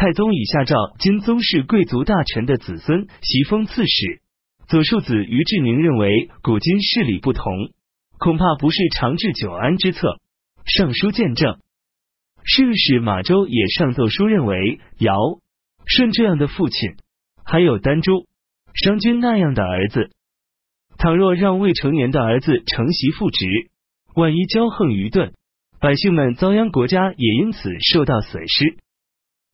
[0.00, 4.22] 太宗已下诏，今宗室贵族大臣的子孙袭封刺史。
[4.66, 7.44] 左庶子于志宁认为，古今事理不同，
[8.18, 10.18] 恐怕不是长治久安之策。
[10.64, 11.58] 上书见证。
[12.44, 15.12] 侍使马周也上奏书，认为尧、
[15.86, 16.94] 舜这样的父亲，
[17.44, 18.26] 还有丹朱、
[18.72, 20.08] 商君那样的儿子，
[20.96, 23.44] 倘若让未成年的儿子承袭父职，
[24.14, 25.34] 万一骄横愚钝，
[25.78, 28.78] 百姓们遭殃，国家也因此受到损失。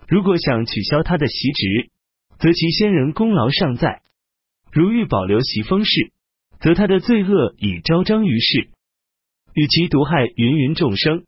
[0.09, 1.91] 如果想取消他的袭职，
[2.39, 4.03] 则其先人功劳尚在；
[4.71, 6.13] 如欲保留袭封事，
[6.61, 8.69] 则他的罪恶已昭彰于世。
[9.55, 11.25] 与其毒害芸芸众生，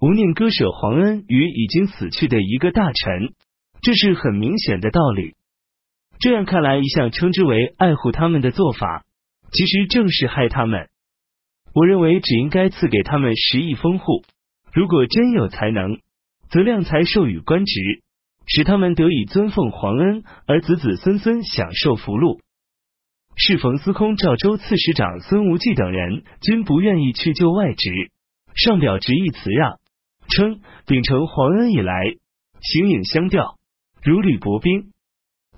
[0.00, 3.34] 无宁割舍皇恩于已经死去的一个大臣，
[3.82, 5.34] 这是很明显的道理。
[6.18, 9.04] 这样看来，一向称之为爱护他们的做法，
[9.50, 10.88] 其实正是害他们。
[11.74, 14.22] 我认为只应该赐给他们十亿封户，
[14.72, 15.98] 如果真有才能，
[16.48, 18.02] 则量才授予官职。
[18.46, 22.40] 使他们得以尊奉皇恩，而子子孙孙享受福禄。
[23.36, 28.10] 适逢司空赵州刺史长孙无忌等人均不愿意去就外职，
[28.54, 29.78] 上表执意辞让，
[30.28, 32.14] 称秉承皇恩以来，
[32.60, 33.56] 形影相吊，
[34.02, 34.92] 如履薄冰。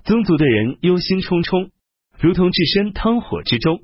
[0.05, 1.71] 宗族的人忧心忡忡，
[2.19, 3.81] 如同置身汤火之中。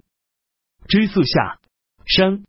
[0.87, 1.59] 追溯下、
[2.05, 2.43] 商、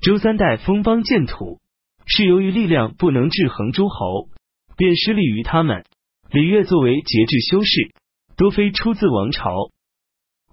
[0.00, 1.60] 周三代封邦建土，
[2.06, 4.28] 是由于力量不能制衡诸侯，
[4.76, 5.84] 便失利于他们。
[6.30, 7.92] 礼乐作为节制修饰，
[8.36, 9.70] 多非出自王朝。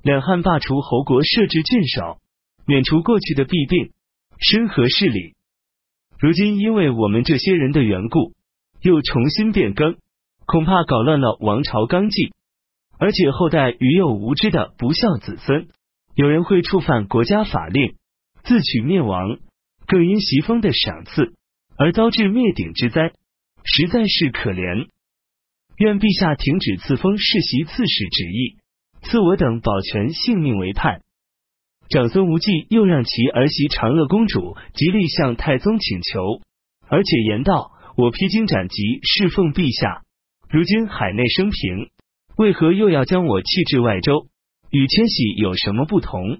[0.04, 2.20] 两汉罢除侯国，设置郡守，
[2.68, 3.92] 免除过去的弊病，
[4.40, 5.34] 深合事理。
[6.20, 8.34] 如今因为我们这些人的缘故，
[8.82, 9.98] 又重新变更，
[10.46, 12.32] 恐怕搞乱了王朝纲纪。
[13.00, 15.68] 而且后代余有无知的不孝子孙，
[16.14, 17.96] 有人会触犯国家法令，
[18.44, 19.40] 自取灭亡，
[19.88, 21.34] 更因袭封的赏赐
[21.78, 23.12] 而遭致灭顶之灾，
[23.64, 24.88] 实在是可怜。
[25.78, 28.58] 愿陛下停止赐封世袭刺史旨意，
[29.02, 31.02] 赐我等保全性命为盼。
[31.90, 36.42] 长孙无忌又让其儿媳长乐公主极力向太宗请求，
[36.88, 40.04] 而且言道：“我披荆斩棘，侍奉陛下，
[40.50, 41.90] 如今海内升平，
[42.38, 44.28] 为何又要将我弃至外州？
[44.70, 46.40] 与迁徙有什么不同？”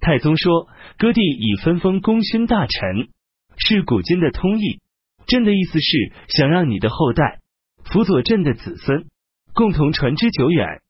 [0.00, 0.68] 太宗说
[0.98, 3.08] ：“割地已分封功勋大臣，
[3.56, 4.78] 是古今的通义。
[5.26, 7.40] 朕的意思是想让你的后代。”
[7.84, 9.06] 辅佐朕的子孙
[9.52, 10.80] 共同传之久远，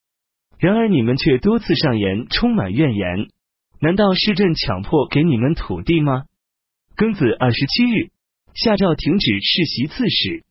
[0.58, 3.28] 然而你们却多次上言，充满怨言。
[3.80, 6.24] 难道是朕强迫给你们土地吗？
[6.96, 8.10] 庚子二十七日，
[8.54, 10.44] 下诏停止世袭刺史。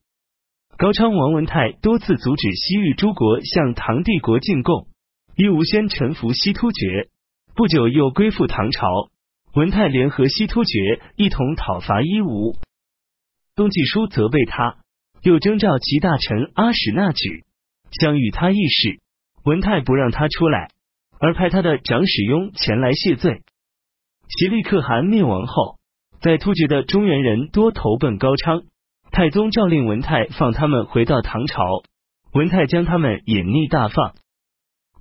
[0.76, 4.88] 高昌王文泰多次阻止西域诸国向唐帝国进贡，
[5.36, 7.08] 伊吾先臣服西突厥，
[7.54, 8.86] 不久又归附唐朝。
[9.54, 12.56] 文泰联合西突厥一同讨伐伊吾，
[13.54, 14.81] 东季书责备他。
[15.22, 17.44] 又征召其大臣阿史那举，
[17.92, 19.00] 想与他议事。
[19.44, 20.70] 文泰不让他出来，
[21.20, 23.42] 而派他的长史雍前来谢罪。
[24.28, 25.78] 颉利可汗灭亡后，
[26.20, 28.62] 在突厥的中原人多投奔高昌。
[29.10, 31.82] 太宗诏令文泰放他们回到唐朝，
[32.32, 34.14] 文泰将他们隐匿大放，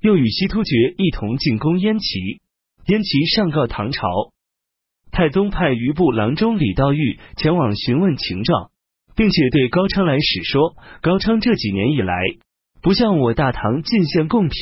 [0.02, 2.42] 又与西突厥一同进攻燕齐。
[2.88, 4.08] 燕齐上告唐朝，
[5.12, 8.70] 太宗派余部郎中李道玉前往询问情状。
[9.16, 12.16] 并且对高昌来使说：高昌这几年以来，
[12.82, 14.54] 不向我大唐进献贡品，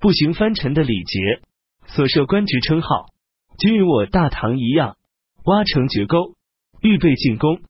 [0.00, 1.40] 不行藩臣的礼节，
[1.86, 3.06] 所设官职称号，
[3.58, 4.96] 均与我大唐一样，
[5.44, 6.34] 挖城掘沟，
[6.80, 7.60] 预备进攻。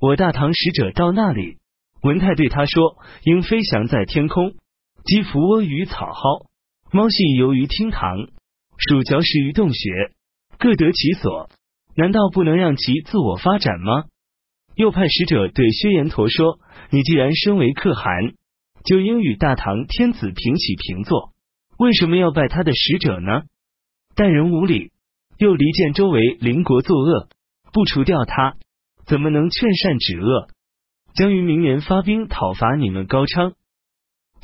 [0.00, 1.58] 我大唐使者到那里，
[2.02, 4.54] 文泰对他说：鹰飞翔在天空，
[5.04, 6.46] 鸡伏窝于草蒿，
[6.90, 8.28] 猫戏游于厅堂，
[8.76, 10.12] 鼠嚼食于洞穴，
[10.58, 11.48] 各得其所。
[11.96, 14.04] 难道不能让其自我发展吗？
[14.76, 16.58] 又派使者对薛延陀说
[16.90, 18.34] ：“你既然身为可汗，
[18.84, 21.32] 就应与大唐天子平起平坐，
[21.78, 23.42] 为什么要拜他的使者呢？
[24.16, 24.90] 待人无礼，
[25.38, 27.28] 又离间周围邻国作恶，
[27.72, 28.56] 不除掉他，
[29.06, 30.48] 怎么能劝善止恶？
[31.14, 33.52] 将于明年发兵讨伐你们高昌。”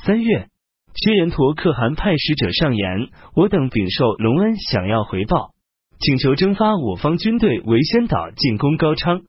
[0.05, 0.49] 三月，
[0.95, 5.51] 薛延陀可汗派使者上言：“我等禀受隆恩，想要回报，
[5.99, 9.23] 请求征发我方军队为先导进攻高昌。”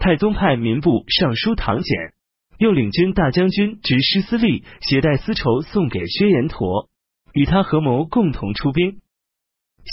[0.00, 2.14] 太宗派民部尚书唐俭，
[2.56, 6.88] 又领军大将军执师司隶携带丝绸送给薛延陀，
[7.34, 9.02] 与他合谋共同出兵。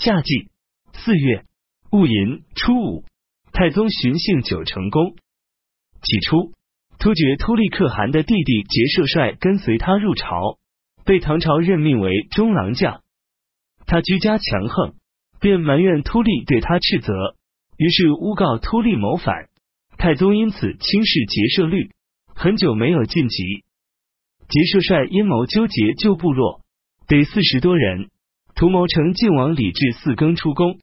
[0.02, 0.48] 夏季
[0.94, 1.44] 四月
[1.92, 3.04] 戊寅初五，
[3.52, 5.18] 太宗巡幸九成宫。
[6.02, 6.54] 起初，
[7.00, 10.58] 突厥突利可汗的弟弟节社帅跟随他入朝，
[11.04, 13.02] 被唐朝任命为中郎将。
[13.86, 14.96] 他居家强横，
[15.42, 17.36] 便埋怨突利对他斥责，
[17.76, 19.50] 于是诬告突利谋反。
[19.98, 21.90] 太宗因此轻视节射律，
[22.36, 23.64] 很久没有晋级。
[24.48, 26.62] 结社帅阴谋纠结旧部落，
[27.08, 28.10] 得四十多人，
[28.56, 30.78] 图谋成晋王李治四更出宫，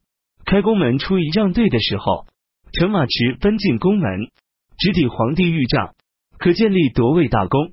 [0.45, 2.27] 开宫门出仪仗队的时候，
[2.73, 4.31] 乘马驰奔进宫门，
[4.79, 5.95] 直抵皇帝御帐，
[6.37, 7.71] 可建立夺位大功。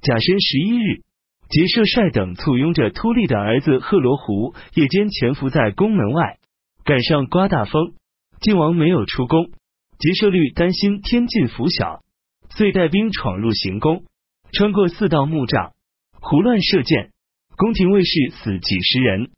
[0.00, 1.02] 甲申十一日，
[1.50, 6.38] 结社帅等簇拥着秃利的儿子贺罗胡，夜间潜伏在宫门外，
[6.82, 7.92] 赶上刮大风，
[8.40, 9.50] 晋王没有出宫，
[9.98, 12.02] 结社律担心天近拂晓，
[12.50, 14.04] 遂带兵闯入行宫。
[14.52, 15.72] 穿过四道木栅，
[16.20, 17.10] 胡乱射箭，
[17.56, 19.30] 宫廷卫士死几十人。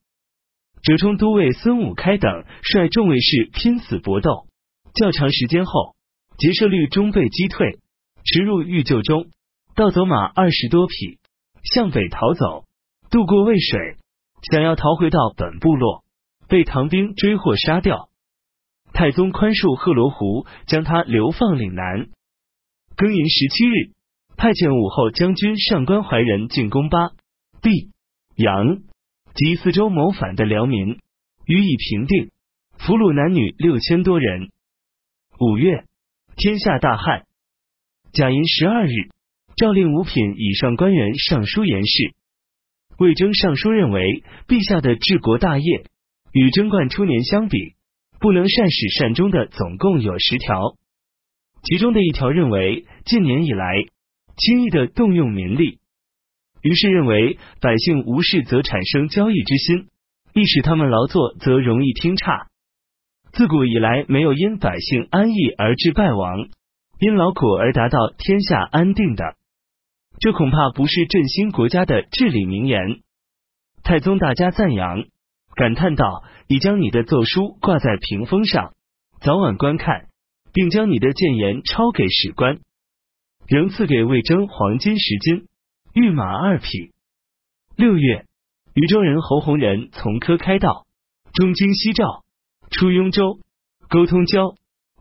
[0.82, 4.46] 折冲都尉孙武开等率众卫士拼死搏斗，
[4.94, 5.94] 较长时间后，
[6.38, 7.78] 结社律终被击退，
[8.24, 9.26] 驰入御厩中，
[9.74, 11.18] 盗走马二十多匹，
[11.62, 12.64] 向北逃走，
[13.10, 13.96] 渡过渭水，
[14.50, 16.04] 想要逃回到本部落，
[16.48, 18.08] 被唐兵追获杀掉。
[18.92, 22.08] 太宗宽恕贺罗胡，将他流放岭南。
[22.96, 23.98] 庚寅十七日。
[24.40, 27.10] 派遣武后将军上官怀仁进攻巴、
[27.60, 27.90] 毕、
[28.36, 28.84] 阳
[29.34, 31.00] 及四周谋反的辽民，
[31.44, 32.30] 予以平定，
[32.78, 34.50] 俘虏男女六千多人。
[35.40, 35.86] 五月，
[36.36, 37.24] 天下大旱。
[38.12, 39.10] 甲寅十二日，
[39.56, 42.14] 诏令五品以上官员上书言事。
[42.96, 45.84] 魏征上书认为，陛下的治国大业
[46.30, 47.74] 与贞观初年相比，
[48.20, 50.76] 不能善始善终的总共有十条，
[51.62, 53.86] 其中的一条认为，近年以来。
[54.40, 55.80] 轻易的动用民力，
[56.62, 59.88] 于是认为百姓无事则产生交易之心，
[60.32, 62.46] 亦使他们劳作则容易听差。
[63.32, 66.48] 自古以来没有因百姓安逸而致败亡，
[67.00, 69.34] 因劳苦而达到天下安定的。
[70.20, 73.00] 这恐怕不是振兴国家的至理名言。
[73.82, 75.04] 太宗大加赞扬，
[75.58, 78.74] 感叹道：“已将你的奏书挂在屏风上，
[79.20, 80.06] 早晚观看，
[80.52, 82.60] 并将你的谏言抄给史官。”
[83.48, 85.48] 仍赐给魏征黄金十斤，
[85.94, 86.92] 御马二匹。
[87.74, 88.26] 六月，
[88.74, 90.86] 禹州人侯弘仁从科开道，
[91.32, 92.22] 中京西赵，
[92.70, 93.40] 出雍州，
[93.88, 94.54] 沟通交、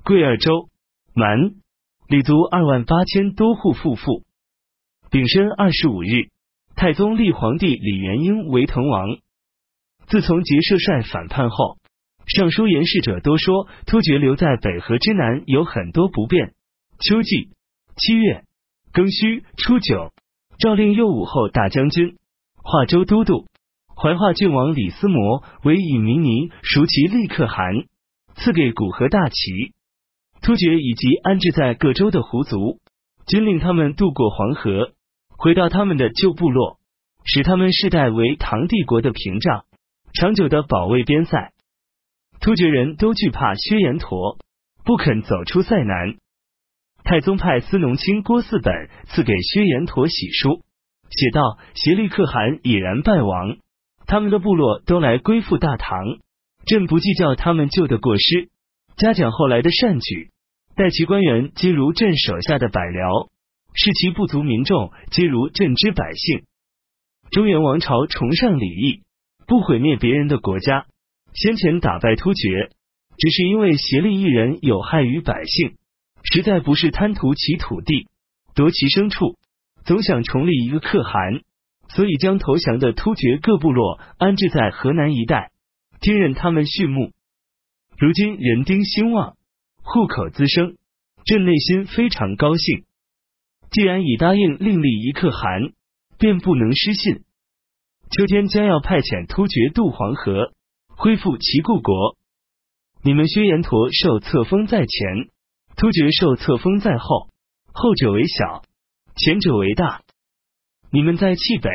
[0.03, 0.69] 贵二州，
[1.13, 1.51] 蛮
[2.07, 4.23] 李族二万八千多户富富。
[5.11, 6.31] 丙申二十五日，
[6.75, 9.19] 太宗立皇帝李元婴为滕王。
[10.07, 11.77] 自从结社帅反叛后，
[12.25, 16.53] 上书言事者多说突厥留在北河之南有很多不便。
[16.99, 17.49] 秋季。
[17.99, 18.43] 七月
[18.93, 20.11] 庚戌初九，
[20.59, 22.15] 诏令右武后大将军、
[22.55, 23.47] 化州都督、
[23.95, 27.73] 怀化郡王李思摩为以弥尼熟其立可汗，
[28.35, 29.73] 赐给古河大旗。
[30.43, 32.77] 突厥以及安置在各州的胡族，
[33.25, 34.91] 均令他们渡过黄河，
[35.35, 36.77] 回到他们的旧部落，
[37.25, 39.65] 使他们世代为唐帝国的屏障，
[40.19, 41.51] 长久的保卫边塞。
[42.39, 44.39] 突厥人都惧怕薛延陀，
[44.83, 46.15] 不肯走出塞南。
[47.03, 50.63] 太宗派司农卿郭嗣本赐给薛延陀玺书，
[51.11, 53.57] 写道：“协力可汗已然败亡，
[54.07, 56.03] 他们的部落都来归附大唐，
[56.65, 58.49] 朕不计较他们旧的过失，
[58.95, 60.31] 嘉奖后来的善举，
[60.75, 63.29] 待其官员皆如朕手下的百僚，
[63.75, 66.43] 视其不足民众皆如朕之百姓。
[67.29, 69.03] 中原王朝崇尚礼义，
[69.47, 70.85] 不毁灭别人的国家。
[71.33, 72.69] 先前打败突厥，
[73.17, 75.75] 只是因为协力一人有害于百姓。”
[76.29, 78.09] 实在不是贪图其土地，
[78.53, 79.37] 夺其牲畜，
[79.85, 81.39] 总想重立一个可汗，
[81.87, 85.51] 所以将投降的突厥各部落安置在河南一带，
[86.01, 87.13] 听任他们畜牧。
[87.97, 89.37] 如今人丁兴旺，
[89.81, 90.75] 户口滋生，
[91.23, 92.83] 朕内心非常高兴。
[93.71, 95.71] 既然已答应另立一可汗，
[96.19, 97.21] 便不能失信。
[98.09, 100.53] 秋天将要派遣突厥渡黄河，
[100.95, 102.17] 恢复其故国。
[103.03, 105.29] 你们薛延陀受册封在前。
[105.75, 107.29] 突厥受册封在后，
[107.71, 108.63] 后者为小，
[109.15, 110.01] 前者为大。
[110.89, 111.69] 你们在冀北，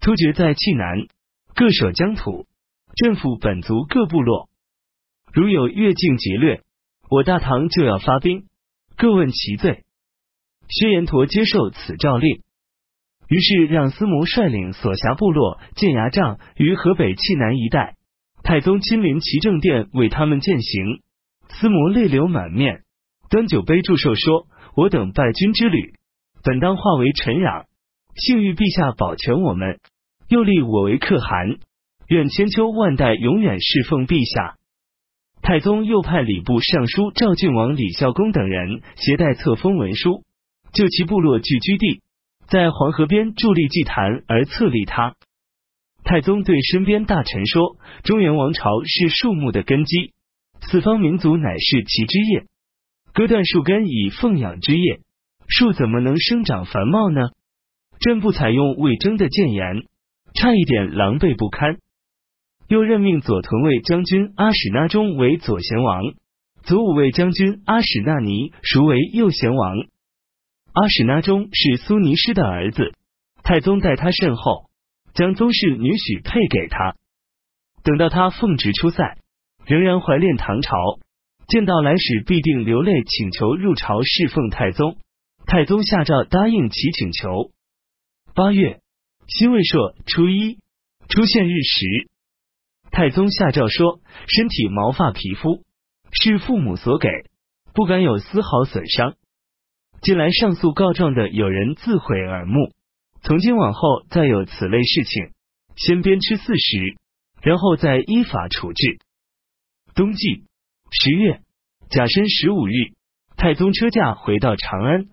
[0.00, 1.06] 突厥在冀南，
[1.54, 2.46] 各守疆土，
[2.96, 4.48] 政府本族各部落。
[5.32, 6.62] 如有越境劫掠，
[7.08, 8.46] 我大唐就要发兵，
[8.96, 9.84] 各问其罪。
[10.68, 12.42] 薛延陀接受此诏令，
[13.28, 17.94] 于是让司摩率领所辖部落建牙帐于河北契南一带。
[18.42, 21.00] 太宗亲临其正殿为他们践行，
[21.48, 22.82] 司摩泪流满面。
[23.28, 25.94] 端酒杯祝寿说：“我等败军之旅，
[26.44, 27.64] 本当化为尘壤，
[28.14, 29.80] 幸遇陛下保全我们，
[30.28, 31.58] 又立我为可汗，
[32.06, 34.54] 愿千秋万代永远侍奉陛下。”
[35.42, 40.22] 太宗又派礼部尚书赵郡王李孝恭等人携带册封文书，
[40.72, 42.02] 就其部落聚居地，
[42.48, 45.14] 在黄河边筑立祭坛而册立他。
[46.04, 50.12] 太宗对身边大臣说：“中原王朝是树木的根基，
[50.60, 52.44] 四方民族乃是其枝叶。”
[53.12, 55.00] 割断树根以奉养枝叶，
[55.48, 57.30] 树怎么能生长繁茂呢？
[57.98, 59.86] 朕不采用魏征的谏言，
[60.34, 61.78] 差一点狼狈不堪。
[62.68, 66.02] 又任命左屯卫将军阿史那忠为左贤王，
[66.62, 69.76] 左武卫将军阿史那尼孰为右贤王。
[70.76, 72.92] 阿史那忠是苏尼师的儿子，
[73.42, 74.68] 太宗待他甚厚，
[75.14, 76.96] 将宗室女许配给他。
[77.82, 79.16] 等到他奉旨出塞，
[79.64, 80.76] 仍然怀恋唐朝，
[81.48, 84.98] 见到来使必定流泪请求入朝侍奉太宗。
[85.46, 87.52] 太宗下诏答应其请求。
[88.34, 88.80] 八月，
[89.28, 90.58] 辛未朔初一，
[91.08, 92.10] 出现日食。
[92.90, 95.64] 太宗下诏说：“身体毛发皮肤
[96.12, 97.08] 是父母所给，
[97.72, 99.14] 不敢有丝毫损伤。
[100.02, 102.72] 近来上诉告状的有人自毁耳目，
[103.22, 105.30] 从今往后再有此类事情，
[105.74, 106.96] 先鞭笞四十，
[107.42, 108.98] 然后再依法处置。”
[109.96, 110.44] 冬季
[110.90, 111.40] 十月
[111.88, 112.92] 甲申十五日，
[113.36, 115.06] 太宗车驾回到长安。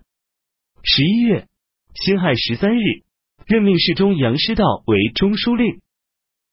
[0.82, 1.46] 十一月
[1.94, 3.02] 辛亥十三日，
[3.46, 5.80] 任命侍中杨师道为中书令。